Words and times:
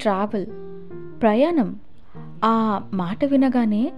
Travel. 0.00 0.46
ప్రయాణం. 1.22 1.76
ఆ 2.44 2.82
మాట 2.92 3.24
వినగానే 3.24 3.92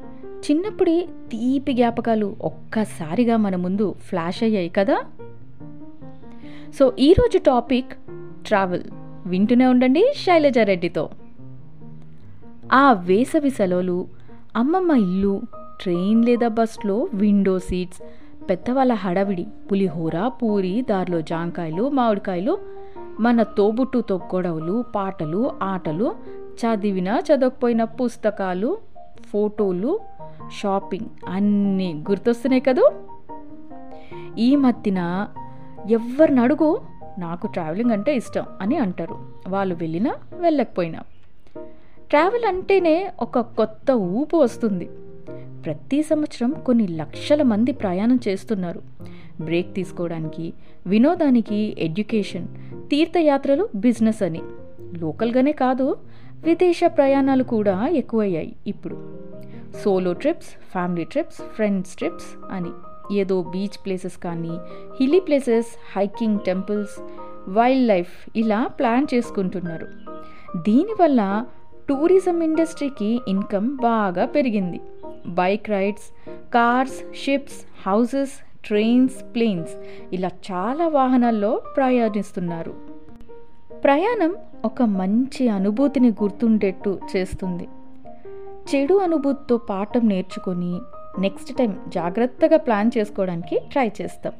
చిన్నప్పుడి 0.50 1.08
తీపి 1.24 1.72
జ్ఞాపకాలు 1.72 2.36
ఒక్కసారిగా 2.42 3.36
మన 3.36 3.56
ముందు 3.56 3.94
ఫ్లాష్ 4.00 4.42
అయ్యాయి 4.42 4.68
కదా? 4.68 5.04
సో 6.78 6.92
ఈరోజు 6.98 7.38
టాపిక్ 7.38 7.92
ట్రావెల్. 8.46 8.82
వింటూనే 9.26 9.66
ఉండండి 9.66 10.12
శైలజారెడ్డితో 10.16 11.10
ఆ 12.72 12.92
వేసవి 12.92 13.50
సెలవులు 13.50 14.06
అమ్మమ్మ 14.56 14.92
ఇల్లు 14.92 15.40
ట్రైన్ 15.82 16.24
లేదా 16.24 16.48
బస్లో 16.48 17.08
విండో 17.14 17.58
సీట్స్ 17.58 18.02
పెద్దవాళ్ళ 18.50 18.94
హడావిడి 18.94 19.46
పులిహోర 19.72 20.28
పూరి 20.28 20.82
దారిలో 20.90 21.20
జాంకాయలు 21.20 21.88
మామిడికాయలు 21.88 22.58
మన 23.22 23.42
తోబుట్టుతో 23.42 24.16
గొడవలు 24.16 24.84
పాటలు 24.94 25.50
ఆటలు 25.62 26.14
చదివిన 26.38 27.08
చదవకపోయిన 27.08 27.84
పుస్తకాలు 27.84 28.78
ఫోటోలు 29.30 30.00
షాపింగ్ 30.60 31.06
అన్నీ 31.28 32.04
గుర్తొస్తున్నాయి 32.10 32.60
కదూ? 32.60 32.90
ఈ 34.38 34.56
మధ్యన 34.56 35.28
ఎవరిని 35.90 36.40
అడుగు 36.40 36.80
నాకు 37.18 37.46
ట్రావెలింగ్ 37.46 37.90
అంటే 37.90 38.16
ఇష్టం 38.16 38.44
అని 38.60 38.76
అంటారు. 38.76 39.18
వాళ్ళు 39.48 39.74
వెళ్ళినా 39.74 40.14
వెళ్ళకపోయినా. 40.32 41.00
ట్రావెల్ 42.10 42.44
అంటేనే 42.44 43.12
ఒక 43.20 43.40
కొత్త 43.40 43.90
ఊపు 43.92 44.36
వస్తుంది. 44.36 44.90
ప్రతి 45.64 46.02
సంవత్సరం 46.02 46.54
కొన్ని 46.66 46.88
లక్షల 46.88 47.42
మంది 47.42 47.72
ప్రయాణం 47.72 48.20
చేస్తున్నారు. 48.28 48.82
బ్రేక్ 49.40 49.74
తీసుకోవడానికి 49.74 50.52
వినోదానికి 50.86 51.76
ఎడ్యుకేషన్ 51.78 52.48
తీర్థయాత్రలు 52.90 53.68
బిజినెస్ 53.74 54.22
అని. 54.22 54.42
లోకల్గానే 54.98 55.52
కాదు 55.52 55.96
విదేశ 56.44 56.80
ప్రయాణాలు 56.86 57.42
కూడా 57.42 57.88
ఎక్కువయ్యాయి 57.88 58.56
ఇప్పుడు. 58.66 59.18
Solo 59.84 60.12
trips 60.12 60.48
family 60.72 61.04
trips 61.04 61.42
friends 61.54 61.96
trips 61.96 62.52
అని. 62.52 62.70
ఏదో 63.18 63.42
బీచ్ 63.42 63.84
ప్లేసెస్ 63.84 64.16
కానీ 64.16 64.50
hilly 65.00 65.20
places 65.20 65.98
hiking 65.98 66.38
temples 66.46 67.02
wildlife 67.88 68.38
ఇలా 68.38 68.66
ప్లాన్ 68.66 69.06
చేసుకుంటున్నారు. 69.14 69.86
దీనివల్ల 70.56 71.46
టూరిజం 71.88 72.42
ఇండస్ట్రీకి 72.42 73.20
ఇన్కమ్ 73.28 73.76
బాగా 73.76 74.24
పెరిగింది. 74.24 74.80
Bike 75.26 75.70
rides 75.70 76.36
cars 76.54 77.16
ships 77.24 77.88
houses 77.88 78.32
trains 78.64 79.34
planes 79.34 79.70
ఇలా 80.12 80.28
చాలా 80.28 80.88
వాహనాల్లో 80.88 81.62
ప్రయాణిస్తున్నారు. 81.76 82.74
ప్రయాణం 83.84 84.36
ఒక 84.64 84.82
మంచి 84.82 85.48
అనుభూతిని 85.48 86.08
గుర్తుండేట్టు 86.08 87.00
చేస్తుంది. 87.16 87.68
చెడు 88.74 88.94
అనుభూతితో 88.94 89.56
పాఠం 89.56 90.08
నేర్చుకొని 90.08 90.80
నెక్స్ట్ 91.18 91.56
టైం 91.56 91.80
జాగ్రత్తగా 91.88 92.56
ప్లాన్ 92.56 92.90
చేసుకోవడానికి 92.98 93.60
ట్రై 93.72 93.92
చేస్తాం. 94.00 94.32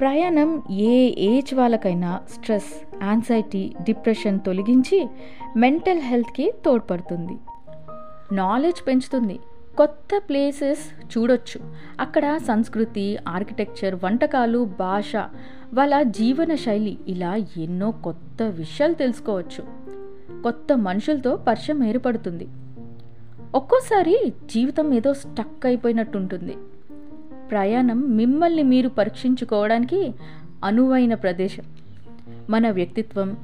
ప్రయాణం 0.00 0.62
ఏ 0.70 1.14
ఏజ్ 1.18 1.54
వాళ్ళకైనా 1.54 2.20
స్ట్రెస్ 2.32 3.02
యాంగ్జైటీ 3.02 3.72
డిప్రెషన్ 3.82 4.40
తొలగించి 4.40 5.08
మెంటల్ 5.56 6.00
హెల్త్కి 6.00 6.52
తోడ్పడుతుంది. 6.64 7.36
నాలెడ్జ్ 8.32 8.86
పెంచుతుంది. 8.86 9.38
కొత్త 9.76 10.22
ప్లేసెస్ 10.28 11.18
చూడొచ్చు. 11.18 11.60
అక్కడ 12.00 12.36
సంస్కృతి 12.36 13.18
ఆర్కిటెక్చర్ 13.28 13.94
వంటకాలు 14.04 14.70
భాష 14.78 15.16
వాళ్ళ 15.74 16.02
జీవన 16.02 16.54
శైలి 16.54 16.98
ఇలా 17.08 17.36
ఎన్నో 17.36 17.90
కొత్త 17.90 18.42
విషయాలు 18.42 18.94
తెలుసుకోవచ్చు. 18.94 19.64
కొత్త 20.42 20.72
మనుషులతో 20.72 21.36
పరిచయం 21.36 21.84
ఏర్పడుతుంది. 21.84 22.48
ఒక్కోసారి 23.54 24.32
జీవితం 24.44 24.94
ఏదో 24.94 25.14
స్టక్ 25.14 25.66
అయిపోయినట్టుంటుంది. 25.66 26.56
ప్రయాణం 27.50 28.16
మిమ్మల్ని 28.16 28.62
మీరు 28.62 28.88
పరీక్షించుకోవడానికి 28.88 30.14
అనువైన 30.64 31.14
ప్రదేశం. 31.14 31.64
మన 32.50 32.70
వ్యక్తిత్వం 32.70 33.36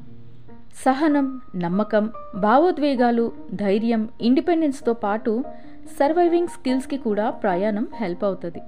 సహనం 0.74 1.40
నమ్మకం 1.56 2.10
భావోద్వేగాలు 2.36 3.32
ధైర్యం 3.54 4.08
ఇండిపెండెన్స్తో 4.20 4.92
పాటు 4.92 5.44
సర్వైవింగ్ 5.86 6.48
స్కిల్స్కి 6.48 6.96
కూడా 6.96 7.30
ప్రయాణం 7.30 7.88
హెల్ప్ 7.94 8.24
అవుతుంది. 8.24 8.62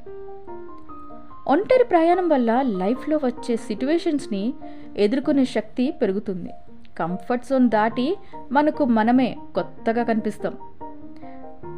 ఒంటరి 1.48 1.84
ప్రయాణం 1.84 2.28
వల్ల 2.28 2.62
లైఫ్లో 2.62 3.20
వచ్చే 3.24 3.56
సిట్యువేషన్స్ని 3.56 4.54
ఎదుర్కొనే 4.96 5.44
శక్తి 5.44 5.90
పెరుగుతుంది. 5.90 6.50
కంఫర్ట్ 6.98 7.44
జోన్ 7.44 7.70
దాటి 7.70 8.16
మనకు 8.52 8.84
మనమే 8.84 9.36
కొత్తగా 9.54 10.02
కనిపిస్తాం. 10.02 10.56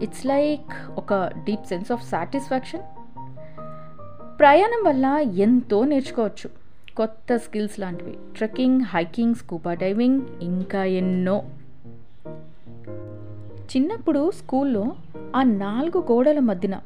ఇట్స్ 0.03 0.27
లైక్ 0.27 0.91
ఒక 0.91 1.15
డీప్ 1.15 1.67
సెన్స్ 1.67 1.93
ఆఫ్ 1.93 2.09
సాటిస్ఫాక్షన్. 2.09 2.83
ప్రయాణం 4.39 4.85
వల్ల 4.87 5.05
ఎంతో 5.39 5.85
నేర్చుకోవచ్చు. 5.85 6.66
కొత్త 6.97 7.37
స్కిల్స్ 7.37 7.81
లాంటివి. 7.81 8.19
ట్రెక్కింగ్ 8.37 8.81
హైకింగ్ 8.81 9.35
స్కూబా 9.35 9.75
డైవింగ్ 9.75 10.21
ఇంకా 10.43 10.85
ఎన్నో. 10.85 11.43
చిన్నప్పుడు 13.61 14.31
స్కూల్లో 14.31 14.93
ఆ 15.37 15.43
నాలుగు 15.43 16.13
గోడల 16.13 16.39
మధ్యన 16.39 16.81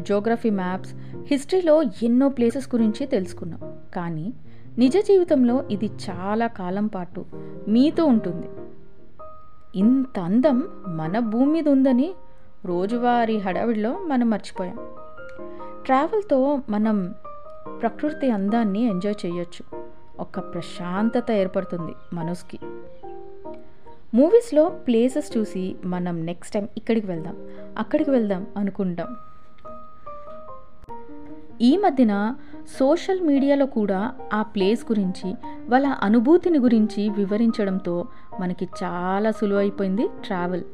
జోగ్రఫీ 0.00 0.50
మ్యాప్స్ 0.50 0.94
హిస్టరీలో 1.26 1.82
ఎన్నో 1.82 2.28
ప్లేసెస్ 2.28 2.74
గురించి 2.74 3.06
తెలుసుకున్నాం. 3.06 3.60
కానీ 3.94 4.32
నిజ 4.78 4.96
జీవితంలో 4.96 5.64
ఇది 5.70 5.90
చాలా 6.10 6.46
కాలం 6.46 6.86
పాటు 6.86 7.24
మీతో 7.68 8.04
ఉంటుంది. 8.04 8.46
ఇంత 9.76 10.18
అందం 10.18 10.68
మన 10.88 11.18
భూమి 11.18 11.52
మీద 11.52 11.68
ఉందని 11.68 12.14
రోజువారీ 12.64 13.38
హడావిడిలో 13.38 13.98
మనం 14.06 14.30
మర్చిపోయాం. 14.30 14.76
ట్రావెల్తో 15.84 16.58
మనం 16.68 17.14
ప్రకృతి 17.80 18.30
అందాన్ని 18.30 18.82
ఎంజాయ్ 18.84 19.26
చేయొచ్చు. 19.26 19.78
ఒక 20.20 20.38
ప్రశాంతత 20.38 21.30
ఏర్పడుతుంది 21.30 21.92
మనసుకి. 22.12 22.58
మూవీస్లో 24.14 24.68
ప్లేసెస్ 24.68 25.38
చూసి 25.38 25.76
మనం 25.84 26.26
నెక్స్ట్ 26.26 26.54
టైం 26.54 26.68
ఇక్కడికి 26.76 27.06
వెళ్దాం 27.06 27.36
అక్కడికి 27.78 28.10
వెళ్దాం 28.10 28.46
అనుకుంటాం. 28.56 29.16
ఈ 31.60 31.76
మధ్యన 31.76 32.34
సోషల్ 32.78 33.20
మీడియాలో 33.20 33.66
కూడా 33.66 34.12
ఆ 34.32 34.42
ప్లేస్ 34.42 34.84
గురించి 34.84 35.34
వాళ్ళ 35.68 35.86
అనుభూతిని 35.86 36.58
గురించి 36.58 37.08
వివరించడంతో 37.08 38.06
మనకి 38.40 38.68
చాలా 38.84 39.30
సులువైపోయింది 39.30 40.08
ట్రావెల్. 40.24 40.64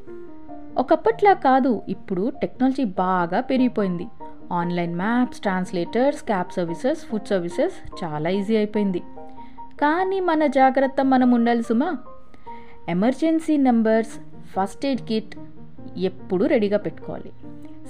ఒకప్పట్లా 0.77 1.33
కాదు 1.33 1.81
ఇప్పుడు 1.89 2.31
టెక్నాలజీ 2.41 2.83
బాగా 2.83 3.41
పెరిగిపోయింది. 3.41 4.07
Online 4.51 4.95
maps 4.95 5.39
translators 5.39 6.23
cab 6.23 6.53
services 6.53 7.05
food 7.05 7.27
services 7.27 8.03
చాలా 8.03 8.29
ఈజీ 8.29 8.55
అయిపోయింది. 8.55 8.99
కానీ 9.81 10.19
మన 10.19 10.47
జాగ్రత్త 10.47 11.05
మనం 11.05 11.31
ఉండాలి 11.31 11.63
సుమా 11.63 11.97
emergency 12.89 13.57
numbers 13.57 14.19
first 14.45 14.85
aid 14.85 15.01
kit 15.01 15.35
ఎప్పుడు 15.97 16.45
రెడీగా 16.45 16.77
పెట్టుకోవాలి. 16.77 17.31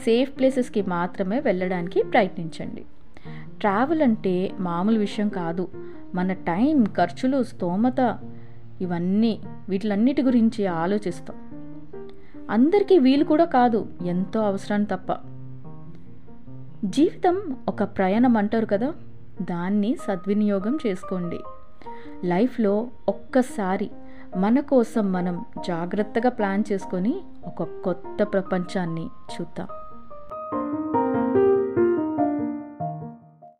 సేఫ్ 0.04 0.38
ప్లేసెస్కి 0.38 0.82
మాత్రమే 0.82 1.40
వెళ్ళడానికి 1.40 2.04
ప్రయత్నించండి. 2.04 2.86
ట్రావెల్ 3.60 4.02
అంటే 4.02 4.52
మామూలు 4.60 5.00
విషయం 5.00 5.30
కాదు. 5.30 5.68
మన 6.16 6.34
టైం 6.34 6.86
ఖర్చులు 6.86 7.44
స్తోమత 7.44 8.18
ఇవన్నీ 8.82 9.40
వీటిలన్నిటి 9.70 10.22
గురించి 10.22 10.66
ఆలోచిస్తాం. 10.66 11.38
అందరికీ 12.50 12.98
వీలు 12.98 13.24
కూడా 13.24 13.46
కాదు 13.46 13.88
ఎంతో 14.06 14.42
అవసరం 14.42 14.84
తప్ప. 14.84 15.31
జీవితం 16.86 17.58
ఒక 17.68 17.84
ప్రయాణం 17.84 18.38
అంటారు 18.38 18.66
కదా 18.66 18.94
దాన్ని 19.42 19.98
సద్వినియోగం 20.08 20.78
చేసుకోండి. 20.88 21.40
లైఫ్లో 22.24 22.88
ఒక్కసారి 23.10 23.92
మన 24.38 24.60
కోసం 24.60 25.12
మనం 25.12 25.46
జాగ్రత్తగా 25.68 26.30
ప్లాన్ 26.30 26.64
చేసుకొని 26.72 27.16
ఒక 27.46 27.64
కొత్త 27.64 28.24
ప్రపంచాన్ని 28.24 29.06
చూద్దాం. 29.06 29.68